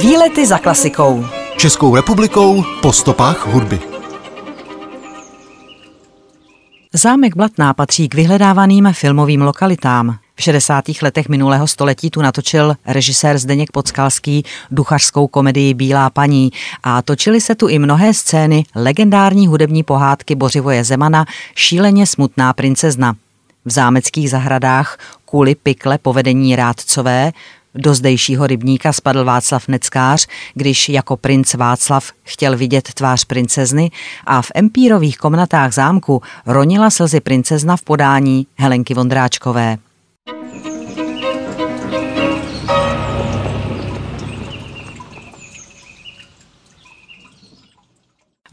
Výlety 0.00 0.46
za 0.46 0.58
klasikou. 0.58 1.26
Českou 1.56 1.96
republikou 1.96 2.64
po 2.82 2.92
stopách 2.92 3.46
hudby. 3.46 3.80
Zámek 6.92 7.36
Blatná 7.36 7.74
patří 7.74 8.08
k 8.08 8.14
vyhledávaným 8.14 8.88
filmovým 8.92 9.42
lokalitám. 9.42 10.18
V 10.34 10.42
60. 10.42 10.84
letech 11.02 11.28
minulého 11.28 11.66
století 11.66 12.10
tu 12.10 12.22
natočil 12.22 12.74
režisér 12.86 13.38
Zdeněk 13.38 13.72
Podskalský 13.72 14.44
duchařskou 14.70 15.26
komedii 15.26 15.74
Bílá 15.74 16.10
paní 16.10 16.50
a 16.82 17.02
točily 17.02 17.40
se 17.40 17.54
tu 17.54 17.68
i 17.68 17.78
mnohé 17.78 18.14
scény 18.14 18.64
legendární 18.74 19.46
hudební 19.46 19.82
pohádky 19.82 20.34
Bořivoje 20.34 20.84
Zemana 20.84 21.26
Šíleně 21.54 22.06
smutná 22.06 22.52
princezna. 22.52 23.16
V 23.64 23.70
zámeckých 23.70 24.30
zahradách 24.30 24.98
kvůli 25.26 25.54
pikle 25.54 25.98
povedení 25.98 26.56
rádcové 26.56 27.32
do 27.74 27.94
zdejšího 27.94 28.46
rybníka 28.46 28.92
spadl 28.92 29.24
Václav 29.24 29.68
Neckář, 29.68 30.26
když 30.54 30.88
jako 30.88 31.16
princ 31.16 31.54
Václav 31.54 32.12
chtěl 32.22 32.56
vidět 32.56 32.92
tvář 32.94 33.24
princezny 33.24 33.90
a 34.26 34.42
v 34.42 34.50
empírových 34.54 35.18
komnatách 35.18 35.74
zámku 35.74 36.22
ronila 36.46 36.90
slzy 36.90 37.20
princezna 37.20 37.76
v 37.76 37.82
podání 37.82 38.46
Helenky 38.58 38.94
Vondráčkové. 38.94 39.78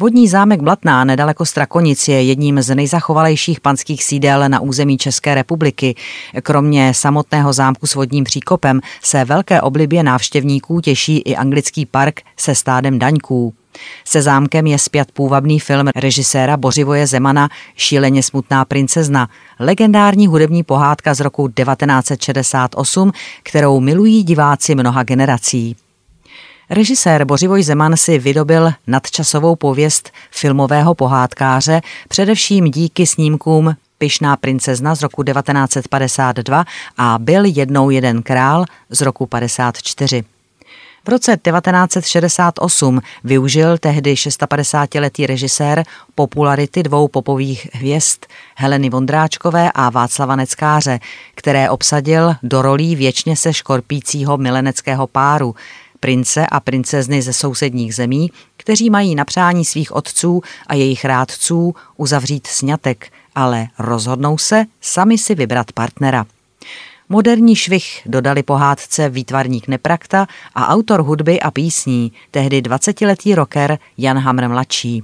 Vodní 0.00 0.28
zámek 0.28 0.60
Blatná 0.60 1.04
nedaleko 1.04 1.46
Strakonic 1.46 2.08
je 2.08 2.22
jedním 2.22 2.62
z 2.62 2.74
nejzachovalejších 2.74 3.60
panských 3.60 4.04
sídel 4.04 4.48
na 4.48 4.60
území 4.60 4.98
České 4.98 5.34
republiky. 5.34 5.94
Kromě 6.42 6.94
samotného 6.94 7.52
zámku 7.52 7.86
s 7.86 7.94
vodním 7.94 8.24
příkopem 8.24 8.80
se 9.02 9.24
velké 9.24 9.60
oblibě 9.60 10.02
návštěvníků 10.02 10.80
těší 10.80 11.18
i 11.18 11.36
anglický 11.36 11.86
park 11.86 12.20
se 12.36 12.54
stádem 12.54 12.98
daňků. 12.98 13.54
Se 14.04 14.22
zámkem 14.22 14.66
je 14.66 14.78
zpět 14.78 15.12
půvabný 15.12 15.60
film 15.60 15.88
režiséra 15.96 16.56
Bořivoje 16.56 17.06
Zemana 17.06 17.48
Šíleně 17.76 18.22
smutná 18.22 18.64
princezna, 18.64 19.28
legendární 19.58 20.26
hudební 20.26 20.62
pohádka 20.62 21.14
z 21.14 21.20
roku 21.20 21.48
1968, 21.48 23.12
kterou 23.42 23.80
milují 23.80 24.22
diváci 24.22 24.74
mnoha 24.74 25.02
generací. 25.02 25.76
Režisér 26.72 27.24
Bořivoj 27.24 27.62
Zeman 27.62 27.96
si 27.96 28.18
vydobil 28.18 28.72
nadčasovou 28.86 29.56
pověst 29.56 30.10
filmového 30.30 30.94
pohádkáře 30.94 31.80
především 32.08 32.64
díky 32.64 33.06
snímkům 33.06 33.76
Pyšná 33.98 34.36
princezna 34.36 34.94
z 34.94 35.02
roku 35.02 35.22
1952 35.22 36.64
a 36.98 37.18
Byl 37.18 37.44
jednou 37.44 37.90
jeden 37.90 38.22
král 38.22 38.64
z 38.90 39.00
roku 39.00 39.26
54. 39.26 40.24
V 41.04 41.08
roce 41.08 41.36
1968 41.36 43.00
využil 43.24 43.78
tehdy 43.78 44.14
650-letý 44.14 45.26
režisér 45.26 45.84
popularity 46.14 46.82
dvou 46.82 47.08
popových 47.08 47.68
hvězd 47.72 48.18
Heleny 48.54 48.90
Vondráčkové 48.90 49.70
a 49.74 49.90
Václava 49.90 50.36
Neckáře, 50.36 50.98
které 51.34 51.70
obsadil 51.70 52.34
do 52.42 52.62
rolí 52.62 52.96
věčně 52.96 53.36
se 53.36 53.52
škorpícího 53.52 54.36
mileneckého 54.36 55.06
páru, 55.06 55.54
prince 56.00 56.46
a 56.46 56.60
princezny 56.60 57.22
ze 57.22 57.32
sousedních 57.32 57.94
zemí, 57.94 58.30
kteří 58.56 58.90
mají 58.90 59.14
na 59.14 59.24
přání 59.24 59.64
svých 59.64 59.92
otců 59.92 60.42
a 60.66 60.74
jejich 60.74 61.04
rádců 61.04 61.74
uzavřít 61.96 62.46
sňatek, 62.46 63.12
ale 63.34 63.66
rozhodnou 63.78 64.38
se 64.38 64.64
sami 64.80 65.18
si 65.18 65.34
vybrat 65.34 65.72
partnera. 65.72 66.26
Moderní 67.08 67.56
švih 67.56 68.00
dodali 68.06 68.42
pohádce 68.42 69.08
výtvarník 69.08 69.68
Neprakta 69.68 70.26
a 70.54 70.68
autor 70.68 71.02
hudby 71.02 71.40
a 71.40 71.50
písní, 71.50 72.12
tehdy 72.30 72.60
20-letý 72.60 73.34
rocker 73.34 73.78
Jan 73.98 74.18
Hamr 74.18 74.48
mladší. 74.48 75.02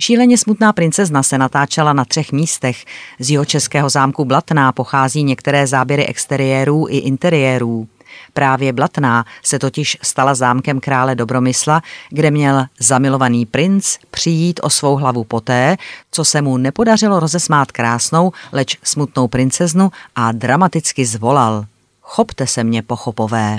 Šíleně 0.00 0.38
smutná 0.38 0.72
princezna 0.72 1.22
se 1.22 1.38
natáčela 1.38 1.92
na 1.92 2.04
třech 2.04 2.32
místech. 2.32 2.84
Z 3.18 3.30
jeho 3.30 3.44
českého 3.44 3.88
zámku 3.88 4.24
Blatná 4.24 4.72
pochází 4.72 5.22
některé 5.22 5.66
záběry 5.66 6.06
exteriérů 6.06 6.86
i 6.88 6.96
interiérů. 6.96 7.88
Právě 8.32 8.72
Blatná 8.72 9.24
se 9.42 9.58
totiž 9.58 9.98
stala 10.02 10.34
zámkem 10.34 10.80
krále 10.80 11.14
Dobromysla, 11.14 11.82
kde 12.10 12.30
měl 12.30 12.64
zamilovaný 12.78 13.46
princ 13.46 13.98
přijít 14.10 14.60
o 14.62 14.70
svou 14.70 14.96
hlavu 14.96 15.24
poté, 15.24 15.76
co 16.10 16.24
se 16.24 16.42
mu 16.42 16.56
nepodařilo 16.56 17.20
rozesmát 17.20 17.72
krásnou, 17.72 18.32
leč 18.52 18.78
smutnou 18.82 19.28
princeznu 19.28 19.90
a 20.16 20.32
dramaticky 20.32 21.06
zvolal. 21.06 21.64
Chopte 22.02 22.46
se 22.46 22.64
mě, 22.64 22.82
pochopové. 22.82 23.58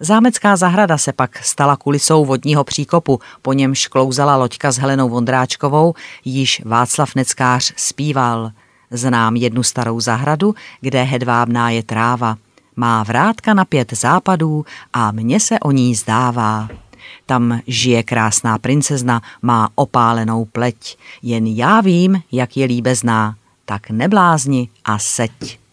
Zámecká 0.00 0.56
zahrada 0.56 0.98
se 0.98 1.12
pak 1.12 1.44
stala 1.44 1.76
kulisou 1.76 2.24
vodního 2.24 2.64
příkopu, 2.64 3.20
po 3.42 3.52
němž 3.52 3.86
klouzala 3.86 4.36
loďka 4.36 4.72
s 4.72 4.78
Helenou 4.78 5.08
Vondráčkovou, 5.08 5.94
již 6.24 6.62
Václav 6.64 7.14
Neckář 7.14 7.72
zpíval. 7.76 8.50
Znám 8.90 9.36
jednu 9.36 9.62
starou 9.62 10.00
zahradu, 10.00 10.54
kde 10.80 11.02
hedvábná 11.02 11.70
je 11.70 11.82
tráva. 11.82 12.36
Má 12.76 13.02
vrátka 13.02 13.54
na 13.54 13.64
pět 13.64 13.92
západů 13.92 14.64
a 14.92 15.12
mně 15.12 15.40
se 15.40 15.60
o 15.60 15.70
ní 15.70 15.94
zdává. 15.94 16.68
Tam 17.26 17.60
žije 17.66 18.02
krásná 18.02 18.58
princezna, 18.58 19.22
má 19.42 19.68
opálenou 19.74 20.44
pleť. 20.44 20.98
Jen 21.22 21.46
já 21.46 21.80
vím, 21.80 22.22
jak 22.32 22.56
je 22.56 22.66
líbezná, 22.66 23.36
tak 23.64 23.90
neblázni 23.90 24.68
a 24.84 24.98
seď. 24.98 25.63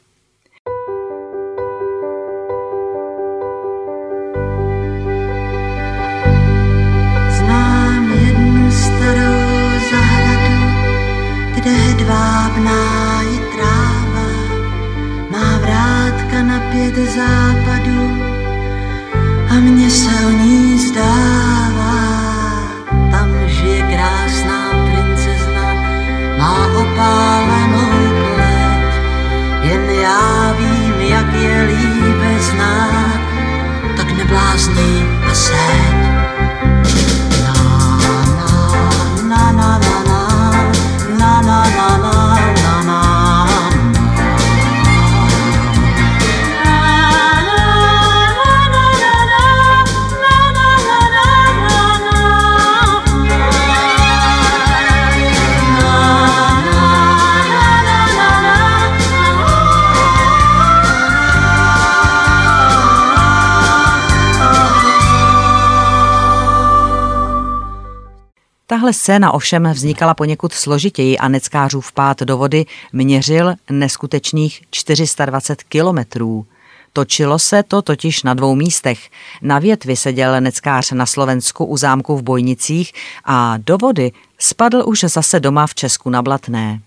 Tahle 68.82 68.94
scéna 68.94 69.32
ovšem 69.32 69.72
vznikala 69.72 70.14
poněkud 70.14 70.54
složitěji 70.54 71.18
a 71.18 71.28
neckářův 71.28 71.92
pád 71.92 72.22
do 72.22 72.38
vody 72.38 72.66
měřil 72.94 73.54
neskutečných 73.70 74.62
420 74.72 75.64
kilometrů. 75.64 76.46
Točilo 76.94 77.40
se 77.40 77.64
to 77.64 77.82
totiž 77.82 78.24
na 78.24 78.34
dvou 78.34 78.56
místech. 78.56 79.10
Na 79.42 79.60
větvi 79.60 79.96
seděl 79.96 80.42
neckář 80.42 80.92
na 80.92 81.06
Slovensku 81.06 81.66
u 81.66 81.78
zámku 81.78 82.18
v 82.18 82.24
Bojnicích 82.24 82.94
a 83.26 83.58
do 83.58 83.78
vody 83.78 84.12
spadl 84.40 84.84
už 84.86 85.00
zase 85.00 85.40
doma 85.40 85.68
v 85.68 85.76
Česku 85.76 86.10
na 86.10 86.22
Blatné. 86.22 86.82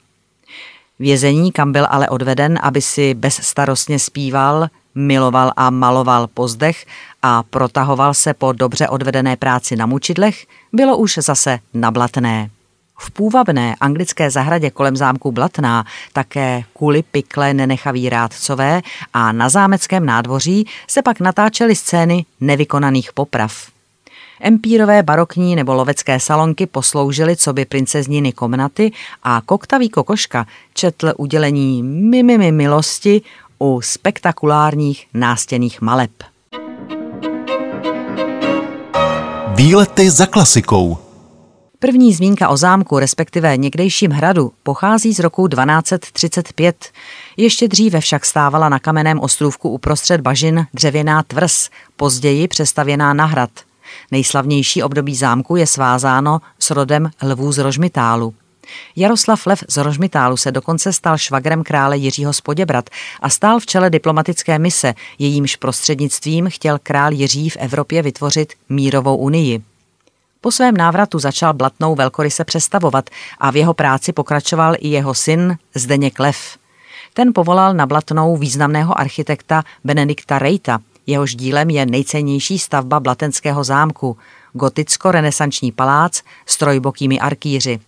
Vězení, 0.99 1.53
kam 1.53 1.73
byl 1.73 1.87
ale 1.91 2.09
odveden, 2.09 2.59
aby 2.63 2.83
si 2.83 3.15
bezstarostně 3.15 3.99
zpíval, 3.99 4.69
miloval 4.95 5.53
a 5.57 5.71
maloval 5.71 6.27
pozdech 6.27 6.87
a 7.23 7.43
protahoval 7.43 8.15
se 8.15 8.35
po 8.35 8.53
dobře 8.53 8.89
odvedené 8.89 9.37
práci 9.37 9.77
na 9.77 9.87
mučidlech, 9.87 10.47
bylo 10.73 10.97
už 10.97 11.19
zase 11.23 11.59
nablatné. 11.75 12.51
V 12.99 13.11
půvabné 13.11 13.75
anglické 13.81 14.31
zahradě 14.31 14.71
kolem 14.71 14.97
zámku 14.97 15.33
Blatná 15.33 15.85
také 16.13 16.63
kuli 16.73 17.03
pikle 17.03 17.55
nenechaví 17.55 18.09
rádcové 18.09 18.83
a 19.13 19.33
na 19.33 19.49
zámeckém 19.49 20.07
nádvoří 20.07 20.67
se 20.89 21.03
pak 21.03 21.21
natáčely 21.21 21.77
scény 21.77 22.25
nevykonaných 22.41 23.13
poprav. 23.13 23.74
Empírové 24.41 25.03
barokní 25.03 25.57
nebo 25.57 25.75
lovecké 25.75 26.21
salonky 26.21 26.67
posloužily 26.67 27.37
co 27.37 27.53
by 27.53 27.65
princezniny 27.65 28.33
komnaty 28.33 28.93
a 29.23 29.43
koktavý 29.47 29.89
kokoška 29.89 30.47
četl 30.75 31.13
udělení 31.17 31.83
mimimi 31.83 32.53
milosti 32.53 33.23
u 33.59 33.81
spektakulárních 33.81 35.07
nástěných 35.15 35.81
maleb. 35.81 36.11
Výlety 39.55 40.11
za 40.11 40.27
klasikou. 40.27 40.99
První 41.79 42.15
zmínka 42.15 42.49
o 42.49 42.57
zámku, 42.57 42.99
respektive 42.99 43.57
někdejším 43.57 44.11
hradu, 44.11 44.53
pochází 44.63 45.15
z 45.15 45.19
roku 45.19 45.49
1235. 45.49 46.77
Ještě 47.37 47.69
dříve 47.69 48.01
však 48.01 48.25
stávala 48.25 48.69
na 48.69 48.79
kamenném 48.79 49.21
ostrůvku 49.21 49.69
uprostřed 49.69 50.21
bažin 50.21 50.67
dřevěná 50.75 51.23
tvrz, 51.23 51.71
později 51.97 52.49
přestavěná 52.49 53.15
na 53.15 53.25
hrad. 53.25 53.51
Nejslavnější 54.11 54.83
období 54.83 55.17
zámku 55.17 55.57
je 55.57 55.67
svázáno 55.67 56.41
s 56.59 56.71
rodem 56.71 57.11
lvů 57.23 57.53
z 57.53 57.59
Rožmitálu. 57.59 58.35
Jaroslav 58.97 59.47
Lev 59.47 59.65
z 59.69 59.77
Rožmitálu 59.77 60.37
se 60.37 60.53
dokonce 60.53 60.93
stal 60.93 61.19
švagrem 61.19 61.63
krále 61.63 61.97
Jiřího 61.97 62.33
z 62.33 62.41
Poděbrat 62.41 62.91
a 63.21 63.31
stál 63.31 63.61
v 63.61 63.67
čele 63.67 63.91
diplomatické 63.91 64.59
mise, 64.59 64.95
jejímž 65.19 65.57
prostřednictvím 65.57 66.51
chtěl 66.51 66.79
král 66.83 67.13
Jiří 67.13 67.51
v 67.51 67.57
Evropě 67.57 68.03
vytvořit 68.03 68.53
mírovou 68.69 69.17
unii. 69.17 69.63
Po 70.41 70.53
svém 70.53 70.77
návratu 70.77 71.19
začal 71.19 71.55
Blatnou 71.55 71.95
velkoryse 71.95 72.45
přestavovat 72.45 73.11
a 73.39 73.51
v 73.51 73.57
jeho 73.57 73.75
práci 73.75 74.13
pokračoval 74.13 74.75
i 74.79 74.89
jeho 74.89 75.15
syn 75.15 75.57
Zdeněk 75.75 76.19
Lev. 76.19 76.59
Ten 77.15 77.33
povolal 77.35 77.75
na 77.75 77.87
Blatnou 77.87 78.37
významného 78.37 79.01
architekta 79.01 79.63
Benedikta 79.85 80.39
Rejta, 80.39 80.79
jehož 81.07 81.35
dílem 81.35 81.71
je 81.71 81.87
nejcennější 81.87 82.59
stavba 82.59 83.01
Blatenského 83.01 83.65
zámku, 83.65 84.17
goticko-renesanční 84.53 85.73
palác 85.73 86.23
s 86.47 86.57
trojbokými 86.57 87.21
arkýři. 87.21 87.81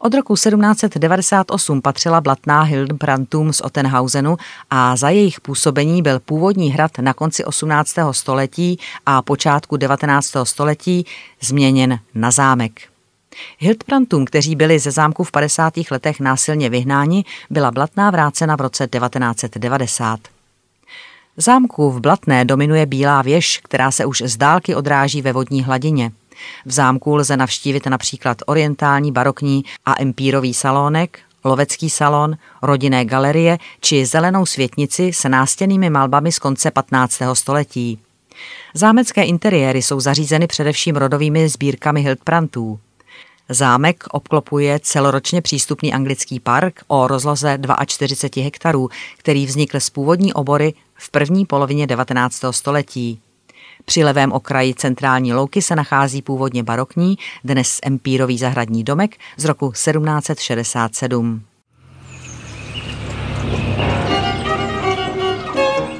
Od 0.00 0.14
roku 0.14 0.34
1798 0.34 1.82
patřila 1.82 2.20
Blatná 2.20 2.62
Hildenbrandtům 2.62 3.52
z 3.52 3.60
Ottenhausenu 3.60 4.36
a 4.70 4.96
za 4.96 5.08
jejich 5.10 5.40
působení 5.40 6.02
byl 6.02 6.20
původní 6.20 6.70
hrad 6.70 6.98
na 6.98 7.14
konci 7.14 7.44
18. 7.44 7.94
století 8.10 8.78
a 9.06 9.22
počátku 9.22 9.76
19. 9.76 10.32
století 10.44 11.06
změněn 11.40 11.98
na 12.14 12.30
zámek. 12.30 12.80
Hildbrandtům, 13.58 14.24
kteří 14.24 14.56
byli 14.56 14.78
ze 14.78 14.90
zámku 14.90 15.24
v 15.24 15.30
50. 15.30 15.74
letech 15.90 16.20
násilně 16.20 16.70
vyhnáni, 16.70 17.24
byla 17.50 17.70
Blatná 17.70 18.10
vrácena 18.10 18.56
v 18.56 18.60
roce 18.60 18.86
1990. 18.86 20.20
Zámku 21.40 21.90
v 21.90 22.00
Blatné 22.00 22.44
dominuje 22.44 22.86
bílá 22.86 23.22
věž, 23.22 23.60
která 23.64 23.90
se 23.90 24.04
už 24.04 24.22
z 24.26 24.36
dálky 24.36 24.74
odráží 24.74 25.22
ve 25.22 25.32
vodní 25.32 25.62
hladině. 25.62 26.12
V 26.66 26.72
zámku 26.72 27.16
lze 27.16 27.36
navštívit 27.36 27.86
například 27.86 28.38
orientální, 28.46 29.12
barokní 29.12 29.64
a 29.84 30.02
empírový 30.02 30.54
salónek, 30.54 31.18
lovecký 31.44 31.90
salon, 31.90 32.36
rodinné 32.62 33.04
galerie 33.04 33.58
či 33.80 34.06
zelenou 34.06 34.46
světnici 34.46 35.12
s 35.12 35.28
nástěnými 35.28 35.90
malbami 35.90 36.32
z 36.32 36.38
konce 36.38 36.70
15. 36.70 37.22
století. 37.32 37.98
Zámecké 38.74 39.24
interiéry 39.24 39.82
jsou 39.82 40.00
zařízeny 40.00 40.46
především 40.46 40.96
rodovými 40.96 41.48
sbírkami 41.48 42.00
Hildprantů. 42.02 42.80
Zámek 43.48 44.04
obklopuje 44.10 44.80
celoročně 44.82 45.42
přístupný 45.42 45.94
anglický 45.94 46.40
park 46.40 46.80
o 46.88 47.06
rozloze 47.06 47.58
42 47.86 48.44
hektarů, 48.44 48.88
který 49.18 49.46
vznikl 49.46 49.80
z 49.80 49.90
původní 49.90 50.32
obory 50.32 50.74
v 50.98 51.10
první 51.10 51.46
polovině 51.46 51.86
19. 51.86 52.44
století. 52.50 53.20
Při 53.84 54.04
levém 54.04 54.32
okraji 54.32 54.74
centrální 54.74 55.32
louky 55.32 55.62
se 55.62 55.76
nachází 55.76 56.22
původně 56.22 56.62
barokní, 56.62 57.18
dnes 57.44 57.78
empírový 57.82 58.38
zahradní 58.38 58.84
domek 58.84 59.16
z 59.36 59.44
roku 59.44 59.72
1767. 59.72 61.42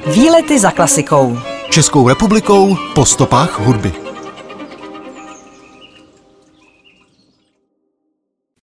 Výlety 0.07 0.59
za 0.59 0.71
klasikou. 0.71 1.39
Českou 1.69 2.09
republikou 2.09 2.77
po 2.95 3.05
stopách 3.05 3.59
hudby. 3.59 4.08